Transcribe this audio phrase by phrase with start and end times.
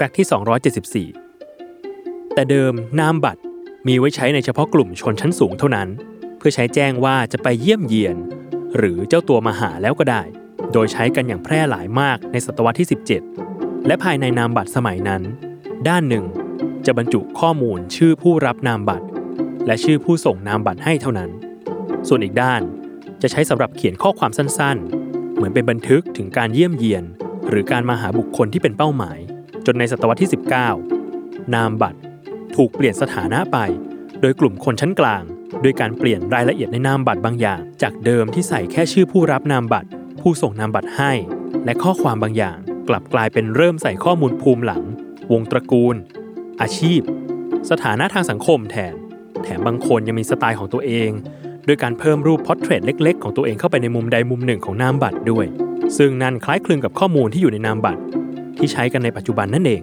[0.00, 3.40] ฟกต์ที่ 274 แต่เดิมนามบัตร
[3.86, 5.88] มีไว้ใช้ในเฉพาะกลุ่มชนชั้นสูงเท่านั้น
[6.38, 8.16] เพื่อใช้แจ้งว่าจะไปเยี่ยมเยียน
[8.76, 10.22] หรือเจ้าตัวมาหาแล้วก็ได้
[10.72, 12.88] โดยใช้กันอย่างแพร่หลายมากในศตวรรษที่
[13.36, 15.22] 17 และภายในนามบัตรสมัยนั้น
[15.88, 16.24] ด้านหนึ่ง
[16.86, 19.06] จะบรรจุข้อมูลชื่อผู้รับนามบัตร
[19.66, 21.30] และชื่อผู้ส่งนามบัตรให้เท่านั้น
[22.08, 22.62] ส่วนอีกด้าน
[23.22, 27.04] จะใช้สำหรับเขียนข้อความสั้นๆ เหมือนเป็นบันทึกถึงการเยี่ยมเยียน
[27.48, 29.18] หรือการมาหาบุคคลที่เป็นเป้าหมาย
[29.66, 30.30] จนในศตวรรษที่
[30.90, 31.98] 19 นามบัตร
[32.56, 33.58] ถูกเปลี่ยนสถานะไป
[34.20, 35.22] โดยกลุ่มคนชั้นกลาง
[35.62, 39.88] โดยการเปลี่ยนรายละเอียดในนามบัตรบางอย่าง จากเดิมที่ใส่แค่ชื่อผู้รับนามบัตร
[40.20, 41.12] ผู้ส่งนามบัตรให้
[41.64, 44.82] และข้อความบางอย่าง กลับกลายเป็นเริ่มใส่ข้อมูลภูมิหลัง
[45.32, 45.96] วงตระกูล
[46.60, 47.00] อาชีพ
[47.70, 48.94] สถานะทางสังคมแทน
[49.42, 51.10] แถมบางคนยังมีสไตล์ของตัวเอง
[51.66, 55.46] โดยการเพิ่มรูปพอร์เทรตเล็ก ๆ ของตัวเองเข้าไปในมุมใดมุมหนึ่งของนามบัตรด้วย
[55.98, 58.00] ซึ่งนั่นคล้ายคลึงกับข้อมูลที่อยู่ในนามบัตร
[58.60, 59.82] ที่ใช้กันในปัจจุบันนั่นเอง